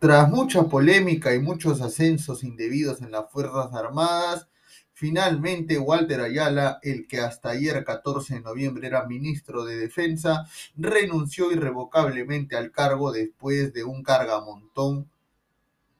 Tras 0.00 0.30
mucha 0.30 0.62
polémica 0.62 1.34
y 1.34 1.40
muchos 1.40 1.82
ascensos 1.82 2.42
indebidos 2.42 3.02
en 3.02 3.10
las 3.10 3.30
Fuerzas 3.30 3.74
Armadas, 3.74 4.48
finalmente 4.94 5.78
Walter 5.78 6.22
Ayala, 6.22 6.78
el 6.82 7.06
que 7.06 7.20
hasta 7.20 7.50
ayer 7.50 7.84
14 7.84 8.36
de 8.36 8.40
noviembre 8.40 8.86
era 8.86 9.04
ministro 9.04 9.62
de 9.62 9.76
Defensa, 9.76 10.46
renunció 10.74 11.52
irrevocablemente 11.52 12.56
al 12.56 12.72
cargo 12.72 13.12
después 13.12 13.74
de 13.74 13.84
un 13.84 14.02
cargamontón 14.02 15.10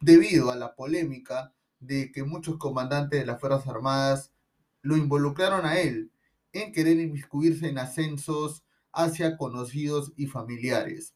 debido 0.01 0.51
a 0.51 0.57
la 0.57 0.75
polémica 0.75 1.53
de 1.79 2.11
que 2.11 2.23
muchos 2.23 2.57
comandantes 2.57 3.21
de 3.21 3.27
las 3.27 3.39
Fuerzas 3.39 3.69
Armadas 3.69 4.33
lo 4.81 4.97
involucraron 4.97 5.67
a 5.67 5.79
él 5.79 6.11
en 6.55 6.73
querer 6.73 6.99
inmiscuirse 6.99 7.69
en 7.69 7.77
ascensos 7.77 8.65
hacia 8.95 9.37
conocidos 9.37 10.15
y 10.17 10.27
familiares. 10.27 11.13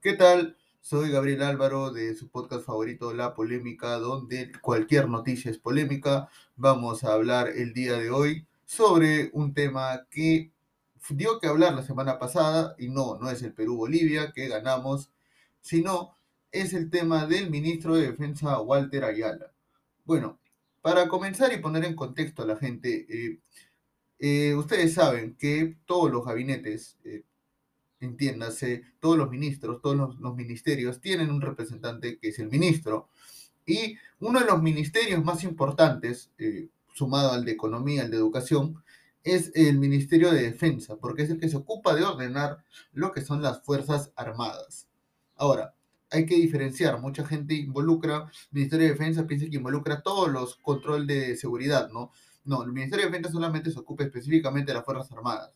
¿Qué 0.00 0.14
tal? 0.14 0.56
Soy 0.88 1.10
Gabriel 1.10 1.42
Álvaro 1.42 1.90
de 1.90 2.14
su 2.14 2.28
podcast 2.28 2.64
favorito 2.64 3.12
La 3.12 3.34
Polémica, 3.34 3.98
donde 3.98 4.52
cualquier 4.60 5.08
noticia 5.08 5.50
es 5.50 5.58
polémica. 5.58 6.28
Vamos 6.54 7.02
a 7.02 7.12
hablar 7.12 7.48
el 7.48 7.74
día 7.74 7.94
de 7.94 8.10
hoy 8.10 8.46
sobre 8.64 9.30
un 9.32 9.52
tema 9.52 10.06
que 10.08 10.52
dio 11.10 11.40
que 11.40 11.48
hablar 11.48 11.74
la 11.74 11.82
semana 11.82 12.20
pasada, 12.20 12.76
y 12.78 12.88
no, 12.88 13.18
no 13.18 13.28
es 13.30 13.42
el 13.42 13.52
Perú-Bolivia 13.52 14.30
que 14.30 14.46
ganamos, 14.46 15.10
sino 15.60 16.16
es 16.52 16.72
el 16.72 16.88
tema 16.88 17.26
del 17.26 17.50
ministro 17.50 17.96
de 17.96 18.12
Defensa 18.12 18.60
Walter 18.60 19.06
Ayala. 19.06 19.52
Bueno, 20.04 20.38
para 20.82 21.08
comenzar 21.08 21.52
y 21.52 21.56
poner 21.58 21.84
en 21.84 21.96
contexto 21.96 22.44
a 22.44 22.46
la 22.46 22.58
gente, 22.58 23.06
eh, 23.08 23.40
eh, 24.20 24.54
ustedes 24.54 24.94
saben 24.94 25.34
que 25.34 25.78
todos 25.84 26.12
los 26.12 26.24
gabinetes, 26.24 26.96
eh, 27.02 27.24
entiéndase, 28.06 28.82
todos 29.00 29.18
los 29.18 29.30
ministros, 29.30 29.80
todos 29.82 30.16
los, 30.18 30.36
ministerios 30.36 31.00
tienen 31.00 31.30
un 31.30 31.40
representante 31.40 32.18
que 32.18 32.28
es 32.28 32.38
el 32.38 32.48
ministro. 32.48 33.08
Y 33.66 33.96
uno 34.20 34.40
de 34.40 34.46
los 34.46 34.62
ministerios 34.62 35.22
más 35.24 35.44
importantes, 35.44 36.30
eh, 36.38 36.68
sumado 36.94 37.32
al 37.32 37.44
de 37.44 37.52
Economía, 37.52 38.02
al 38.02 38.10
de 38.10 38.16
Educación, 38.16 38.82
es 39.24 39.50
el 39.54 39.78
Ministerio 39.78 40.30
de 40.32 40.42
Defensa, 40.42 40.96
porque 40.96 41.22
es 41.22 41.30
el 41.30 41.40
que 41.40 41.48
se 41.48 41.56
ocupa 41.56 41.94
de 41.94 42.04
ordenar 42.04 42.64
lo 42.92 43.12
que 43.12 43.22
son 43.22 43.42
las 43.42 43.62
Fuerzas 43.62 44.12
Armadas. 44.14 44.88
Ahora, 45.34 45.74
hay 46.10 46.26
que 46.26 46.36
diferenciar, 46.36 47.00
mucha 47.00 47.26
gente 47.26 47.54
involucra, 47.54 48.18
el 48.18 48.48
Ministerio 48.52 48.86
de 48.86 48.92
Defensa 48.92 49.26
piensa 49.26 49.46
que 49.50 49.56
involucra 49.56 50.02
todos 50.02 50.30
los 50.30 50.56
controles 50.56 51.06
de 51.08 51.36
seguridad, 51.36 51.90
¿no? 51.90 52.12
No, 52.44 52.62
el 52.62 52.72
Ministerio 52.72 53.06
de 53.06 53.10
Defensa 53.10 53.32
solamente 53.32 53.72
se 53.72 53.80
ocupa 53.80 54.04
específicamente 54.04 54.70
de 54.70 54.74
las 54.78 54.84
Fuerzas 54.84 55.10
Armadas. 55.10 55.50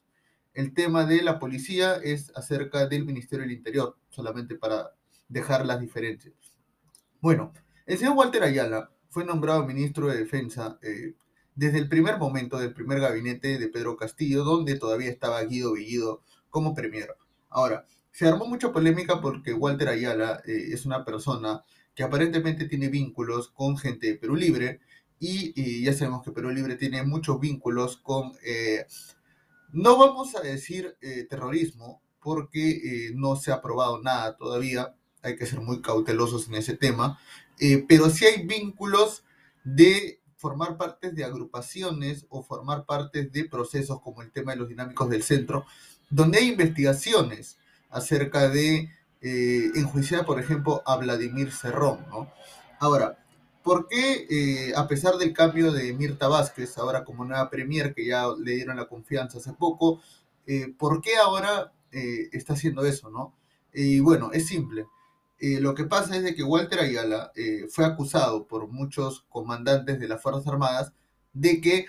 El 0.53 0.75
tema 0.75 1.05
de 1.05 1.23
la 1.23 1.39
policía 1.39 1.97
es 1.97 2.33
acerca 2.34 2.87
del 2.87 3.05
Ministerio 3.05 3.45
del 3.45 3.56
Interior, 3.56 3.97
solamente 4.09 4.56
para 4.56 4.95
dejar 5.29 5.65
las 5.65 5.81
diferencias. 5.81 6.34
Bueno, 7.20 7.53
el 7.87 7.98
señor 7.98 8.17
Walter 8.17 8.43
Ayala 8.43 8.91
fue 9.11 9.25
nombrado 9.25 9.67
ministro 9.67 10.09
de 10.09 10.19
Defensa 10.19 10.78
eh, 10.83 11.15
desde 11.55 11.78
el 11.78 11.89
primer 11.89 12.19
momento 12.19 12.59
del 12.59 12.73
primer 12.73 13.01
gabinete 13.01 13.59
de 13.59 13.69
Pedro 13.69 13.97
Castillo, 13.97 14.45
donde 14.45 14.78
todavía 14.78 15.11
estaba 15.11 15.43
Guido 15.45 15.75
Bellido 15.75 16.23
como 16.48 16.75
premier. 16.75 17.15
Ahora, 17.48 17.87
se 18.12 18.27
armó 18.27 18.47
mucha 18.47 18.73
polémica 18.73 19.21
porque 19.21 19.53
Walter 19.53 19.89
Ayala 19.89 20.43
eh, 20.47 20.69
es 20.73 20.84
una 20.84 21.05
persona 21.05 21.65
que 21.95 22.03
aparentemente 22.03 22.67
tiene 22.67 22.89
vínculos 22.89 23.51
con 23.51 23.77
gente 23.77 24.09
de 24.09 24.15
Perú 24.15 24.37
Libre 24.37 24.81
y, 25.19 25.84
ya 25.84 25.93
sabemos 25.93 26.25
que 26.25 26.33
Perú 26.33 26.51
Libre 26.51 26.77
tiene 26.77 27.03
muchos 27.03 27.39
vínculos 27.39 27.98
con 27.98 28.33
eh, 28.43 28.87
no 29.72 29.98
vamos 29.98 30.34
a 30.34 30.40
decir 30.40 30.96
eh, 31.00 31.26
terrorismo 31.28 32.02
porque 32.20 32.70
eh, 32.70 33.12
no 33.14 33.36
se 33.36 33.52
ha 33.52 33.62
probado 33.62 34.00
nada 34.02 34.36
todavía, 34.36 34.94
hay 35.22 35.36
que 35.36 35.46
ser 35.46 35.60
muy 35.60 35.80
cautelosos 35.80 36.48
en 36.48 36.54
ese 36.56 36.76
tema, 36.76 37.18
eh, 37.58 37.84
pero 37.88 38.10
sí 38.10 38.24
hay 38.24 38.46
vínculos 38.46 39.24
de 39.64 40.20
formar 40.36 40.76
parte 40.76 41.12
de 41.12 41.25
agrupaciones 41.25 42.26
o 42.30 42.42
formar 42.42 42.86
parte 42.86 43.25
de 43.25 43.44
procesos 43.44 44.00
como 44.00 44.22
el 44.22 44.32
tema 44.32 44.53
de 44.53 44.59
los 44.59 44.69
dinámicos 44.69 45.09
del 45.10 45.22
centro, 45.22 45.66
donde 46.09 46.38
hay 46.38 46.48
investigaciones 46.48 47.59
acerca 47.91 48.48
de 48.48 48.88
enjuiciar, 49.22 50.25
por 50.25 50.41
ejemplo, 50.41 50.82
a 50.86 50.97
Vladimir 50.97 51.53
Cerrón, 51.53 52.06
¿no? 52.09 52.32
Ahora, 52.78 53.22
¿Por 53.62 53.88
qué, 53.88 54.26
eh, 54.31 54.72
a 54.75 54.88
pesar 54.88 55.16
del 55.16 55.34
cambio 55.34 55.71
de 55.71 55.93
Mirta 55.93 56.28
Vázquez, 56.28 56.78
ahora 56.78 57.04
como 57.04 57.25
nueva 57.25 57.50
premier, 57.50 57.94
que 57.94 58.06
ya 58.06 58.26
le 58.38 58.53
dieron 58.53 58.76
la 58.76 58.88
confianza 58.88 59.38
hace 59.38 59.53
poco, 59.53 60.00
eh, 60.47 60.75
¿por 60.78 61.03
qué 61.03 61.16
ahora 61.16 61.72
eh, 61.93 62.28
está 62.32 62.54
haciendo 62.54 62.84
eso, 62.87 63.10
no? 63.10 63.34
Y 63.72 64.00
bueno, 64.00 64.31
es 64.32 64.47
simple. 64.47 64.87
lo 65.41 65.75
que 65.75 65.84
pasa 65.84 66.16
es 66.16 66.22
de 66.22 66.34
que 66.34 66.43
Walter 66.43 66.81
Ayala 66.81 67.32
fue 67.71 67.84
acusado 67.87 68.47
por 68.47 68.69
muchos 68.69 69.25
comandantes 69.31 69.98
de 70.00 70.09
las 70.09 70.22
Fuerzas 70.22 70.47
Armadas 70.47 70.92
de 71.32 71.60
que 71.60 71.87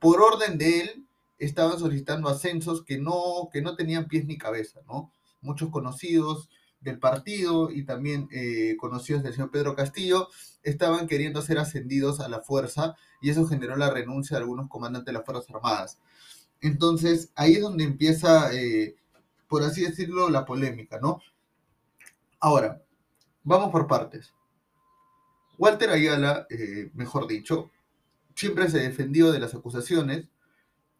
por 0.00 0.20
orden 0.22 0.56
de 0.58 0.80
él 0.80 1.06
estaban 1.38 1.78
solicitando 1.78 2.28
ascensos 2.28 2.84
que 2.84 2.98
no, 2.98 3.48
que 3.52 3.60
no 3.62 3.76
tenían 3.76 4.08
pies 4.08 4.26
ni 4.26 4.38
cabeza, 4.38 4.80
¿no? 4.86 5.12
Muchos 5.42 5.70
conocidos 5.70 6.48
del 6.80 6.98
partido 6.98 7.70
y 7.70 7.84
también 7.84 8.28
eh, 8.30 8.76
conocidos 8.78 9.22
del 9.22 9.32
señor 9.32 9.50
Pedro 9.50 9.74
Castillo, 9.74 10.28
estaban 10.62 11.06
queriendo 11.06 11.42
ser 11.42 11.58
ascendidos 11.58 12.20
a 12.20 12.28
la 12.28 12.40
fuerza 12.40 12.96
y 13.20 13.30
eso 13.30 13.46
generó 13.46 13.76
la 13.76 13.90
renuncia 13.90 14.36
de 14.36 14.42
algunos 14.42 14.68
comandantes 14.68 15.06
de 15.06 15.12
las 15.12 15.24
Fuerzas 15.24 15.48
Armadas. 15.54 15.98
Entonces, 16.60 17.30
ahí 17.34 17.54
es 17.54 17.62
donde 17.62 17.84
empieza, 17.84 18.52
eh, 18.52 18.96
por 19.48 19.62
así 19.62 19.82
decirlo, 19.82 20.30
la 20.30 20.44
polémica, 20.44 20.98
¿no? 21.00 21.20
Ahora, 22.40 22.82
vamos 23.42 23.70
por 23.70 23.86
partes. 23.86 24.32
Walter 25.58 25.90
Ayala, 25.90 26.46
eh, 26.50 26.90
mejor 26.94 27.26
dicho, 27.26 27.70
siempre 28.34 28.70
se 28.70 28.78
defendió 28.78 29.32
de 29.32 29.40
las 29.40 29.54
acusaciones 29.54 30.28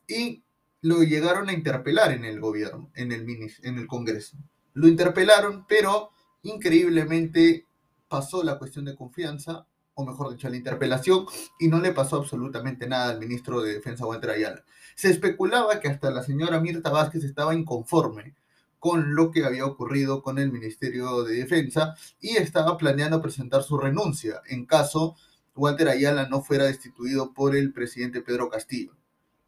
y 0.07 0.43
lo 0.81 1.03
llegaron 1.03 1.49
a 1.49 1.53
interpelar 1.53 2.13
en 2.13 2.25
el 2.25 2.41
gobierno, 2.41 2.91
en 2.95 3.13
el, 3.13 3.27
en 3.63 3.79
el 3.79 3.87
Congreso. 3.87 4.37
Lo 4.77 4.89
interpelaron, 4.89 5.65
pero 5.67 6.11
increíblemente 6.43 7.67
pasó 8.09 8.43
la 8.43 8.59
cuestión 8.59 8.85
de 8.85 8.95
confianza, 8.95 9.67
o 9.95 10.05
mejor 10.05 10.31
dicho, 10.31 10.51
la 10.51 10.57
interpelación, 10.57 11.25
y 11.59 11.69
no 11.69 11.81
le 11.81 11.93
pasó 11.93 12.17
absolutamente 12.17 12.87
nada 12.87 13.09
al 13.09 13.19
ministro 13.19 13.63
de 13.63 13.73
Defensa, 13.73 14.05
Walter 14.05 14.29
Ayala. 14.29 14.65
Se 14.95 15.09
especulaba 15.09 15.81
que 15.81 15.89
hasta 15.89 16.11
la 16.11 16.23
señora 16.23 16.61
Mirta 16.61 16.91
Vázquez 16.91 17.25
estaba 17.25 17.55
inconforme 17.55 18.35
con 18.79 19.15
lo 19.15 19.31
que 19.31 19.47
había 19.47 19.65
ocurrido 19.65 20.23
con 20.23 20.39
el 20.39 20.53
Ministerio 20.53 21.25
de 21.25 21.37
Defensa 21.37 21.95
y 22.21 22.37
estaba 22.37 22.77
planeando 22.77 23.23
presentar 23.23 23.63
su 23.63 23.79
renuncia 23.79 24.43
en 24.47 24.67
caso 24.67 25.17
Walter 25.55 25.89
Ayala 25.89 26.29
no 26.29 26.43
fuera 26.43 26.65
destituido 26.65 27.33
por 27.33 27.57
el 27.57 27.73
presidente 27.73 28.21
Pedro 28.21 28.51
Castillo. 28.51 28.93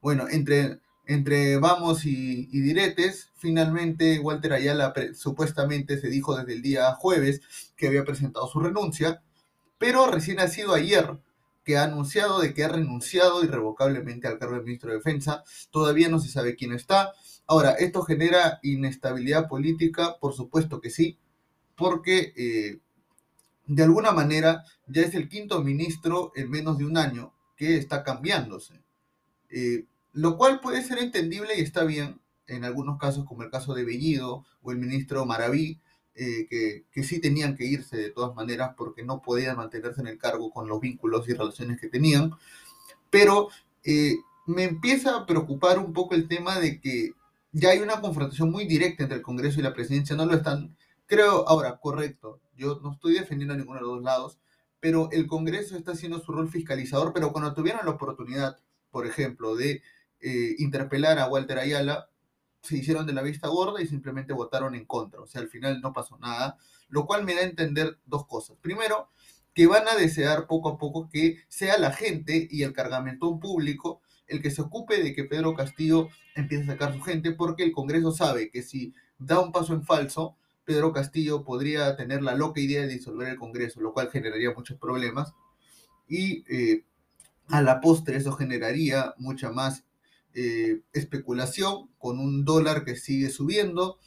Bueno, 0.00 0.26
entre 0.30 0.80
entre 1.08 1.56
vamos 1.56 2.04
y, 2.04 2.46
diretes, 2.52 3.30
finalmente 3.34 4.18
Walter 4.18 4.52
Ayala 4.52 4.92
supuestamente 5.14 5.98
se 5.98 6.08
dijo 6.08 6.36
desde 6.36 6.52
el 6.52 6.60
día 6.60 6.92
jueves 6.96 7.40
que 7.76 7.86
había 7.88 8.04
presentado 8.04 8.46
su 8.46 8.60
renuncia, 8.60 9.22
pero 9.78 10.06
recién 10.06 10.38
ha 10.38 10.48
sido 10.48 10.74
ayer 10.74 11.18
que 11.64 11.78
ha 11.78 11.84
anunciado 11.84 12.40
de 12.40 12.52
que 12.52 12.62
ha 12.62 12.68
renunciado 12.68 13.42
irrevocablemente 13.42 14.28
al 14.28 14.38
cargo 14.38 14.56
de 14.56 14.64
ministro 14.64 14.90
de 14.90 14.98
Defensa. 14.98 15.44
Todavía 15.70 16.10
no 16.10 16.18
se 16.18 16.28
sabe 16.28 16.56
quién 16.56 16.74
está. 16.74 17.12
Ahora, 17.46 17.70
¿esto 17.70 18.02
genera 18.02 18.58
inestabilidad 18.62 19.48
política? 19.48 20.18
Por 20.20 20.34
supuesto 20.34 20.78
que 20.82 20.90
sí, 20.90 21.16
porque 21.74 22.34
eh, 22.36 22.80
de 23.66 23.82
alguna 23.82 24.12
manera 24.12 24.62
ya 24.86 25.02
es 25.02 25.14
el 25.14 25.30
quinto 25.30 25.64
ministro 25.64 26.32
en 26.36 26.50
menos 26.50 26.76
de 26.76 26.84
un 26.84 26.98
año 26.98 27.32
que 27.56 27.78
está 27.78 28.02
cambiándose. 28.02 28.82
Eh, 29.48 29.86
lo 30.12 30.36
cual 30.36 30.60
puede 30.60 30.82
ser 30.82 30.98
entendible 30.98 31.54
y 31.56 31.62
está 31.62 31.84
bien 31.84 32.20
en 32.46 32.64
algunos 32.64 32.98
casos, 32.98 33.24
como 33.26 33.42
el 33.42 33.50
caso 33.50 33.74
de 33.74 33.84
Bellido 33.84 34.44
o 34.62 34.72
el 34.72 34.78
ministro 34.78 35.26
Maraví, 35.26 35.80
eh, 36.14 36.48
que, 36.48 37.02
sí 37.04 37.20
tenían 37.20 37.54
que 37.54 37.64
irse 37.64 37.96
de 37.96 38.10
todas 38.10 38.34
maneras 38.34 38.72
porque 38.76 39.04
no 39.04 39.22
podían 39.22 39.56
mantenerse 39.56 40.00
en 40.00 40.08
el 40.08 40.18
cargo 40.18 40.50
con 40.50 40.68
los 40.68 40.80
vínculos 40.80 41.28
y 41.28 41.34
relaciones 41.34 41.80
que 41.80 41.88
tenían. 41.88 42.32
Pero 43.10 43.48
eh, 43.84 44.16
me 44.46 44.64
empieza 44.64 45.16
a 45.16 45.26
preocupar 45.26 45.78
un 45.78 45.92
poco 45.92 46.14
el 46.14 46.26
tema 46.26 46.58
de 46.58 46.80
que 46.80 47.12
ya 47.52 47.70
hay 47.70 47.78
una 47.80 48.00
confrontación 48.00 48.50
muy 48.50 48.66
directa 48.66 49.04
entre 49.04 49.18
el 49.18 49.22
Congreso 49.22 49.60
y 49.60 49.62
la 49.62 49.74
presidencia, 49.74 50.16
no 50.16 50.26
lo 50.26 50.34
están, 50.34 50.76
creo, 51.06 51.48
ahora, 51.48 51.78
correcto, 51.78 52.40
yo 52.56 52.80
no 52.82 52.92
estoy 52.92 53.14
defendiendo 53.14 53.54
a 53.54 53.56
ninguno 53.56 53.78
de 53.78 53.86
los 53.86 53.96
dos 53.96 54.02
lados, 54.02 54.38
pero 54.80 55.10
el 55.12 55.26
Congreso 55.26 55.76
está 55.76 55.92
haciendo 55.92 56.20
su 56.20 56.32
rol 56.32 56.48
fiscalizador, 56.48 57.12
pero 57.12 57.32
cuando 57.32 57.54
tuvieron 57.54 57.84
la 57.84 57.92
oportunidad, 57.92 58.58
por 58.90 59.06
ejemplo, 59.06 59.54
de 59.54 59.82
eh, 60.20 60.54
interpelar 60.58 61.18
a 61.18 61.28
Walter 61.28 61.58
Ayala, 61.58 62.08
se 62.62 62.76
hicieron 62.76 63.06
de 63.06 63.12
la 63.12 63.22
vista 63.22 63.48
gorda 63.48 63.80
y 63.80 63.86
simplemente 63.86 64.32
votaron 64.32 64.74
en 64.74 64.84
contra. 64.84 65.20
O 65.20 65.26
sea, 65.26 65.40
al 65.40 65.48
final 65.48 65.80
no 65.80 65.92
pasó 65.92 66.18
nada, 66.18 66.58
lo 66.88 67.06
cual 67.06 67.24
me 67.24 67.34
da 67.34 67.40
a 67.40 67.44
entender 67.44 67.98
dos 68.04 68.26
cosas. 68.26 68.56
Primero, 68.60 69.10
que 69.54 69.66
van 69.66 69.88
a 69.88 69.96
desear 69.96 70.46
poco 70.46 70.68
a 70.70 70.78
poco 70.78 71.08
que 71.08 71.38
sea 71.48 71.78
la 71.78 71.92
gente 71.92 72.48
y 72.50 72.62
el 72.62 72.72
cargamento 72.72 73.38
público 73.38 74.00
el 74.28 74.42
que 74.42 74.50
se 74.50 74.62
ocupe 74.62 75.02
de 75.02 75.14
que 75.14 75.24
Pedro 75.24 75.54
Castillo 75.54 76.08
empiece 76.34 76.64
a 76.64 76.74
sacar 76.74 76.94
su 76.94 77.00
gente, 77.00 77.32
porque 77.32 77.64
el 77.64 77.72
Congreso 77.72 78.12
sabe 78.12 78.50
que 78.50 78.62
si 78.62 78.94
da 79.18 79.40
un 79.40 79.52
paso 79.52 79.72
en 79.72 79.82
falso, 79.82 80.36
Pedro 80.64 80.92
Castillo 80.92 81.44
podría 81.44 81.96
tener 81.96 82.22
la 82.22 82.34
loca 82.34 82.60
idea 82.60 82.82
de 82.82 82.88
disolver 82.88 83.28
el 83.28 83.38
Congreso, 83.38 83.80
lo 83.80 83.92
cual 83.92 84.10
generaría 84.10 84.52
muchos 84.54 84.78
problemas. 84.78 85.32
Y 86.06 86.44
eh, 86.54 86.84
a 87.48 87.62
la 87.62 87.80
postre 87.80 88.16
eso 88.16 88.32
generaría 88.32 89.14
mucha 89.16 89.50
más 89.50 89.84
eh, 90.34 90.80
especulación 90.92 91.90
con 91.98 92.18
un 92.18 92.44
dólar 92.44 92.84
que 92.84 92.96
sigue 92.96 93.30
subiendo 93.30 93.98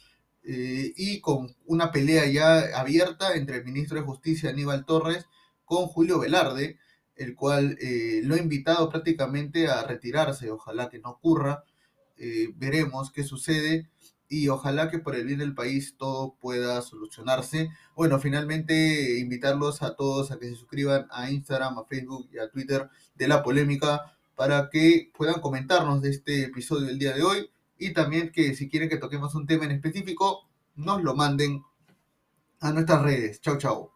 eh, 0.44 0.92
y 0.96 1.20
con 1.20 1.54
una 1.66 1.92
pelea 1.92 2.26
ya 2.26 2.78
abierta 2.78 3.34
entre 3.34 3.58
el 3.58 3.64
ministro 3.64 3.98
de 3.98 4.06
Justicia 4.06 4.50
Aníbal 4.50 4.84
Torres 4.84 5.26
con 5.64 5.86
Julio 5.86 6.18
Velarde, 6.18 6.78
el 7.16 7.34
cual 7.34 7.78
lo 8.22 8.34
ha 8.34 8.38
invitado 8.38 8.88
prácticamente 8.88 9.68
a 9.68 9.84
retirarse. 9.84 10.50
Ojalá 10.50 10.88
que 10.88 10.98
no 10.98 11.10
ocurra. 11.10 11.64
veremos 12.56 13.12
qué 13.12 13.22
sucede 13.22 13.90
y 14.32 14.48
ojalá 14.48 14.90
que 14.90 14.98
por 14.98 15.14
el 15.14 15.26
bien 15.26 15.40
del 15.40 15.54
país 15.54 15.94
todo 15.98 16.36
pueda 16.40 16.80
solucionarse. 16.80 17.68
Bueno, 17.94 18.18
finalmente 18.18 19.18
invitarlos 19.18 19.82
a 19.82 19.94
todos 19.94 20.30
a 20.30 20.38
que 20.38 20.48
se 20.48 20.54
suscriban 20.54 21.06
a 21.10 21.30
Instagram, 21.30 21.78
a 21.78 21.84
Facebook 21.84 22.30
y 22.32 22.38
a 22.38 22.48
Twitter 22.48 22.88
de 23.14 23.28
la 23.28 23.42
polémica 23.42 24.16
para 24.34 24.70
que 24.70 25.10
puedan 25.16 25.40
comentarnos 25.40 26.02
de 26.02 26.10
este 26.10 26.44
episodio 26.44 26.86
del 26.86 26.98
día 26.98 27.14
de 27.14 27.22
hoy 27.22 27.50
y 27.78 27.92
también 27.92 28.30
que 28.32 28.54
si 28.54 28.68
quieren 28.68 28.88
que 28.88 28.96
toquemos 28.96 29.34
un 29.34 29.46
tema 29.46 29.64
en 29.64 29.72
específico, 29.72 30.48
nos 30.76 31.02
lo 31.02 31.14
manden 31.14 31.62
a 32.60 32.72
nuestras 32.72 33.02
redes. 33.02 33.40
Chau, 33.40 33.58
chau. 33.58 33.90